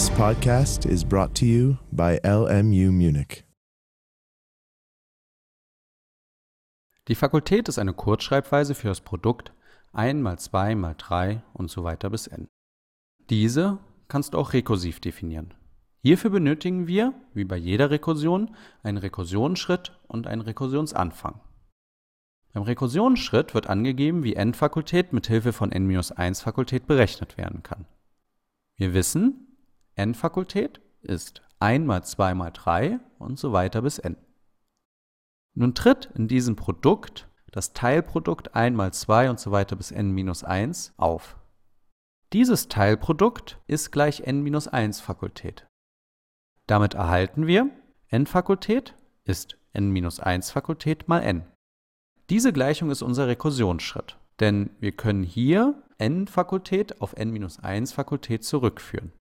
This 0.00 0.10
podcast 0.12 0.86
is 0.86 1.04
brought 1.04 1.34
to 1.34 1.44
you 1.44 1.76
by 1.92 2.18
LMU 2.24 2.90
Munich. 2.90 3.44
Die 7.08 7.14
Fakultät 7.14 7.68
ist 7.68 7.78
eine 7.78 7.92
Kurzschreibweise 7.92 8.74
für 8.74 8.88
das 8.88 9.02
Produkt 9.02 9.52
1 9.92 10.22
mal 10.22 10.38
2 10.38 10.74
mal 10.74 10.94
3 10.96 11.42
und 11.52 11.70
so 11.70 11.84
weiter 11.84 12.08
bis 12.08 12.28
n. 12.28 12.48
Diese 13.28 13.78
kannst 14.08 14.32
du 14.32 14.38
auch 14.38 14.54
rekursiv 14.54 15.00
definieren. 15.00 15.52
Hierfür 16.00 16.30
benötigen 16.30 16.86
wir, 16.86 17.12
wie 17.34 17.44
bei 17.44 17.58
jeder 17.58 17.90
Rekursion, 17.90 18.56
einen 18.82 18.96
Rekursionsschritt 18.96 20.00
und 20.08 20.26
einen 20.26 20.40
Rekursionsanfang. 20.40 21.42
Beim 22.54 22.62
Rekursionsschritt 22.62 23.52
wird 23.52 23.66
angegeben, 23.66 24.24
wie 24.24 24.32
n-Fakultät 24.32 25.12
mit 25.12 25.26
Hilfe 25.26 25.52
von 25.52 25.70
n-1-Fakultät 25.70 26.86
berechnet 26.86 27.36
werden 27.36 27.62
kann. 27.62 27.84
Wir 28.76 28.94
wissen, 28.94 29.46
n-Fakultät 29.94 30.80
ist 31.02 31.42
1 31.58 31.86
mal 31.86 32.02
2 32.02 32.34
mal 32.34 32.50
3 32.50 33.00
und 33.18 33.38
so 33.38 33.52
weiter 33.52 33.82
bis 33.82 33.98
n. 33.98 34.16
Nun 35.54 35.74
tritt 35.74 36.10
in 36.14 36.28
diesem 36.28 36.56
Produkt 36.56 37.28
das 37.50 37.72
Teilprodukt 37.72 38.54
1 38.54 38.76
mal 38.76 38.92
2 38.92 39.30
und 39.30 39.40
so 39.40 39.50
weiter 39.50 39.76
bis 39.76 39.90
n 39.90 40.12
minus 40.12 40.44
1 40.44 40.94
auf. 40.96 41.36
Dieses 42.32 42.68
Teilprodukt 42.68 43.58
ist 43.66 43.90
gleich 43.90 44.20
n 44.20 44.42
minus 44.42 44.68
1 44.68 45.00
Fakultät. 45.00 45.66
Damit 46.66 46.94
erhalten 46.94 47.46
wir 47.46 47.70
n 48.08 48.26
Fakultät 48.26 48.94
ist 49.24 49.58
n 49.72 49.90
minus 49.90 50.20
1 50.20 50.50
Fakultät 50.50 51.08
mal 51.08 51.20
n. 51.20 51.44
Diese 52.30 52.52
Gleichung 52.52 52.90
ist 52.90 53.02
unser 53.02 53.26
Rekursionsschritt, 53.26 54.16
denn 54.38 54.70
wir 54.78 54.92
können 54.92 55.24
hier 55.24 55.82
n-Fakultät 55.98 57.00
auf 57.00 57.14
n-1-Fakultät 57.16 58.44
zurückführen. 58.44 59.12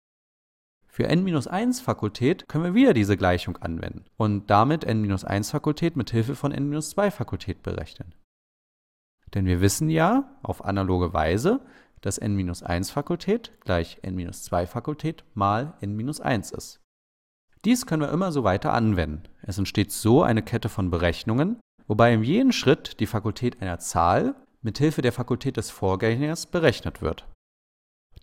Für 1.00 1.08
n-1-Fakultät 1.08 2.50
können 2.50 2.66
wir 2.66 2.73
wieder 2.73 2.94
diese 2.94 3.16
Gleichung 3.16 3.55
anwenden 3.55 4.03
und 4.17 4.50
damit 4.50 4.83
n-1-Fakultät 4.83 5.95
mit 5.95 6.11
Hilfe 6.11 6.36
von 6.36 6.52
n-2-Fakultät 6.52 7.64
berechnen. 7.64 8.14
Denn 9.33 9.45
wir 9.45 9.61
wissen 9.61 9.89
ja 9.89 10.38
auf 10.44 10.66
analoge 10.66 11.14
Weise, 11.14 11.61
dass 12.02 12.17
n-1-Fakultät 12.17 13.53
gleich 13.61 14.00
n-2-Fakultät 14.02 15.23
mal 15.36 15.75
n-1 15.80 16.53
ist. 16.53 16.81
Dies 17.63 17.86
können 17.86 18.02
wir 18.02 18.11
immer 18.11 18.34
so 18.34 18.44
weiter 18.44 18.73
anwenden. 18.73 19.23
Es 19.41 19.58
entsteht 19.58 19.94
so 19.94 20.22
eine 20.22 20.44
Kette 20.44 20.67
von 20.67 20.91
Berechnungen, 20.91 21.61
wobei 21.88 22.13
in 22.13 22.23
jedem 22.23 22.52
Schritt 22.52 23.00
die 23.00 23.08
Fakultät 23.08 23.61
einer 23.61 23.80
Zahl 23.80 24.36
mit 24.61 24.80
Hilfe 24.80 25.02
der 25.02 25.13
Fakultät 25.13 25.56
des 25.56 25.72
Vorgängers 25.72 26.47
berechnet 26.47 27.02
wird. 27.02 27.25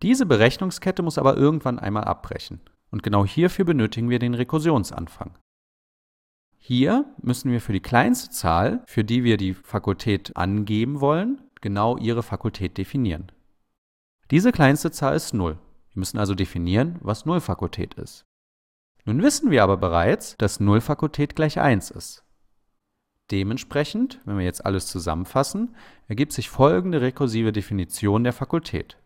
Diese 0.03 0.27
Berechnungskette 0.27 1.03
muss 1.03 1.19
aber 1.19 1.37
irgendwann 1.37 1.79
einmal 1.79 2.05
abbrechen 2.05 2.61
und 2.91 3.03
genau 3.03 3.25
hierfür 3.25 3.65
benötigen 3.65 4.11
wir 4.11 4.19
den 4.19 4.35
Rekursionsanfang. 4.35 5.39
Hier 6.59 7.05
müssen 7.23 7.53
wir 7.53 7.61
für 7.61 7.73
die 7.73 7.81
kleinste 7.81 8.31
Zahl, 8.31 8.83
für 8.87 9.05
die 9.05 9.23
wir 9.23 9.37
die 9.37 9.55
Fakultät 9.55 10.37
angeben 10.37 11.01
wollen, 11.01 11.41
genau 11.61 11.97
ihre 11.97 12.23
Fakultät 12.23 12.77
definieren. 12.77 13.31
Diese 14.31 14.51
kleinste 14.51 14.91
Zahl 14.91 15.15
ist 15.15 15.33
0. 15.33 15.53
Wir 15.53 16.01
müssen 16.01 16.19
also 16.19 16.35
definieren, 16.35 16.97
was 17.01 17.25
Nullfakultät 17.25 17.95
ist. 17.95 18.25
Nun 19.05 19.23
wissen 19.23 19.53
wir 19.53 19.63
aber 19.63 19.77
bereits, 19.77 20.37
dass 20.39 20.59
Nullfakultät 20.59 21.37
gleich 21.37 21.61
1 21.61 21.93
ist. 21.93 22.25
Dementsprechend, 23.31 24.21
wenn 24.25 24.39
wir 24.39 24.45
jetzt 24.45 24.67
alles 24.67 24.89
zusammenfassen, 24.89 25.77
ergibt 26.09 26.33
sich 26.33 26.51
folgende 26.51 27.01
rekursive 27.01 27.53
Definition 27.53 28.25
der 28.25 28.33
Fakultät. 28.33 28.99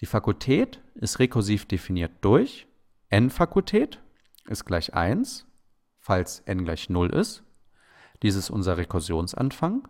Die 0.00 0.06
Fakultät 0.06 0.80
ist 0.94 1.18
rekursiv 1.18 1.66
definiert 1.66 2.12
durch 2.22 2.66
n-Fakultät 3.10 4.00
ist 4.46 4.64
gleich 4.64 4.94
1, 4.94 5.46
falls 5.98 6.40
n 6.46 6.64
gleich 6.64 6.88
0 6.88 7.10
ist. 7.10 7.42
Dies 8.22 8.36
ist 8.36 8.50
unser 8.50 8.76
Rekursionsanfang. 8.76 9.88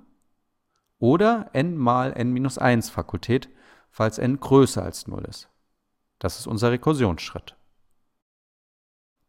Oder 0.99 1.51
n 1.53 1.77
mal 1.77 2.13
n-1 2.13 2.91
Fakultät, 2.91 3.49
falls 3.91 4.19
n 4.19 4.41
größer 4.41 4.83
als 4.83 5.07
0 5.07 5.25
ist. 5.25 5.49
Das 6.19 6.39
ist 6.39 6.47
unser 6.47 6.73
Rekursionsschritt. 6.73 7.57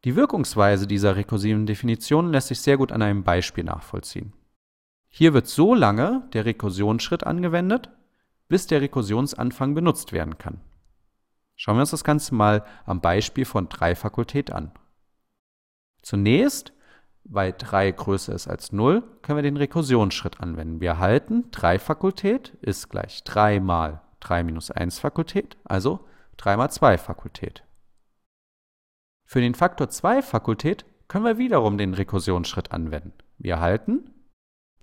Die 0.03 0.15
Wirkungsweise 0.15 0.87
dieser 0.87 1.15
rekursiven 1.15 1.65
Definition 1.65 2.31
lässt 2.31 2.47
sich 2.47 2.59
sehr 2.59 2.77
gut 2.77 2.91
an 2.91 3.01
einem 3.01 3.23
Beispiel 3.23 3.63
nachvollziehen. 3.63 4.33
Hier 5.09 5.33
wird 5.33 5.47
so 5.47 5.75
lange 5.75 6.27
der 6.33 6.45
Rekursionsschritt 6.45 7.25
angewendet, 7.25 7.89
bis 8.47 8.67
der 8.67 8.81
Rekursionsanfang 8.81 9.75
benutzt 9.75 10.11
werden 10.11 10.37
kann. 10.37 10.59
Schauen 11.55 11.75
wir 11.75 11.81
uns 11.81 11.91
das 11.91 12.03
Ganze 12.03 12.33
mal 12.33 12.65
am 12.85 13.01
Beispiel 13.01 13.45
von 13.45 13.69
3 13.69 13.95
Fakultät 13.95 14.51
an. 14.51 14.71
Zunächst, 16.01 16.73
weil 17.23 17.53
3 17.57 17.91
größer 17.91 18.33
ist 18.33 18.47
als 18.47 18.71
0, 18.71 19.03
können 19.21 19.37
wir 19.37 19.43
den 19.43 19.57
Rekursionsschritt 19.57 20.39
anwenden. 20.39 20.81
Wir 20.81 20.89
erhalten 20.91 21.51
3 21.51 21.79
Fakultät 21.79 22.49
ist 22.61 22.89
gleich 22.89 23.23
3 23.23 23.59
mal 23.59 24.01
3 24.21 24.43
minus 24.43 24.71
1 24.71 24.99
Fakultät, 24.99 25.57
also 25.63 26.07
3 26.37 26.57
mal 26.57 26.69
2 26.69 26.97
Fakultät. 26.97 27.63
Für 29.25 29.41
den 29.41 29.55
Faktor 29.55 29.89
2 29.89 30.21
Fakultät 30.21 30.85
können 31.07 31.25
wir 31.25 31.37
wiederum 31.37 31.77
den 31.77 31.93
Rekursionsschritt 31.93 32.71
anwenden. 32.71 33.13
Wir 33.37 33.55
erhalten 33.55 34.11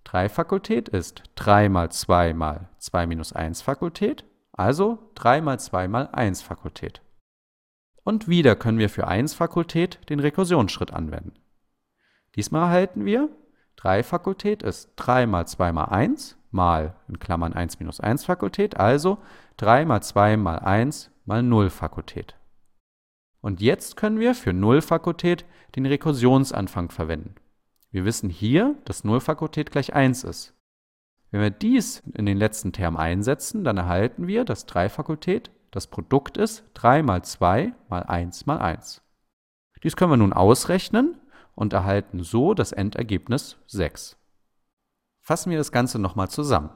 3 0.04 0.30
Fakultät 0.30 0.88
ist 0.88 1.22
3 1.34 1.68
mal 1.68 1.90
2 1.90 2.32
mal 2.32 2.70
2 2.78 3.06
minus 3.06 3.34
1 3.34 3.60
Fakultät, 3.60 4.24
also 4.58 5.10
3 5.14 5.40
mal 5.40 5.60
2 5.60 5.88
mal 5.88 6.08
1 6.12 6.42
Fakultät. 6.42 7.02
Und 8.04 8.28
wieder 8.28 8.56
können 8.56 8.78
wir 8.78 8.88
für 8.88 9.06
1 9.06 9.34
Fakultät 9.34 10.00
den 10.08 10.20
Rekursionsschritt 10.20 10.92
anwenden. 10.92 11.34
Diesmal 12.34 12.62
erhalten 12.62 13.04
wir 13.04 13.28
3 13.76 14.02
Fakultät 14.02 14.62
ist 14.62 14.92
3 14.96 15.26
mal 15.26 15.46
2 15.46 15.72
mal 15.72 15.84
1 15.84 16.36
mal 16.50 16.96
in 17.08 17.18
Klammern 17.20 17.52
1 17.52 17.78
minus 17.78 18.00
1 18.00 18.24
Fakultät, 18.24 18.76
also 18.76 19.18
3 19.58 19.84
mal 19.84 20.02
2 20.02 20.36
mal 20.36 20.58
1 20.58 21.12
mal 21.24 21.42
0 21.42 21.70
Fakultät. 21.70 22.34
Und 23.40 23.60
jetzt 23.60 23.96
können 23.96 24.18
wir 24.18 24.34
für 24.34 24.52
Nullfakultät 24.52 25.44
den 25.76 25.86
Rekursionsanfang 25.86 26.90
verwenden. 26.90 27.36
Wir 27.90 28.04
wissen 28.04 28.30
hier, 28.30 28.74
dass 28.84 29.04
Nullfakultät 29.04 29.70
gleich 29.70 29.94
1 29.94 30.24
ist. 30.24 30.57
Wenn 31.30 31.40
wir 31.42 31.50
dies 31.50 32.02
in 32.14 32.26
den 32.26 32.38
letzten 32.38 32.72
Term 32.72 32.96
einsetzen, 32.96 33.64
dann 33.64 33.76
erhalten 33.76 34.26
wir, 34.26 34.44
dass 34.44 34.66
3-Fakultät 34.66 35.50
das 35.70 35.86
Produkt 35.86 36.38
ist 36.38 36.64
3 36.74 37.02
mal 37.02 37.22
2 37.22 37.74
mal 37.88 38.02
1 38.02 38.46
mal 38.46 38.58
1. 38.58 39.02
Dies 39.82 39.96
können 39.96 40.12
wir 40.12 40.16
nun 40.16 40.32
ausrechnen 40.32 41.20
und 41.54 41.72
erhalten 41.72 42.22
so 42.22 42.54
das 42.54 42.72
Endergebnis 42.72 43.58
6. 43.66 44.16
Fassen 45.20 45.50
wir 45.50 45.58
das 45.58 45.72
Ganze 45.72 45.98
nochmal 45.98 46.30
zusammen. 46.30 46.70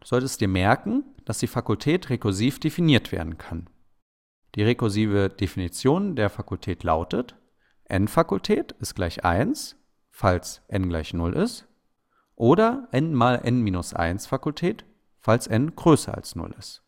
Du 0.00 0.06
solltest 0.06 0.40
dir 0.40 0.48
merken, 0.48 1.04
dass 1.24 1.38
die 1.38 1.46
Fakultät 1.46 2.08
rekursiv 2.08 2.60
definiert 2.60 3.12
werden 3.12 3.38
kann. 3.38 3.68
Die 4.54 4.62
rekursive 4.62 5.28
Definition 5.28 6.16
der 6.16 6.30
Fakultät 6.30 6.84
lautet, 6.84 7.36
n-Fakultät 7.84 8.72
ist 8.72 8.94
gleich 8.94 9.24
1, 9.24 9.76
falls 10.10 10.62
n 10.68 10.88
gleich 10.88 11.12
0 11.12 11.34
ist, 11.34 11.66
oder 12.40 12.88
n 12.90 13.12
mal 13.12 13.42
n 13.44 13.60
minus 13.60 13.92
1 13.92 14.26
Fakultät, 14.26 14.86
falls 15.20 15.46
n 15.46 15.76
größer 15.76 16.14
als 16.14 16.34
0 16.34 16.54
ist. 16.58 16.82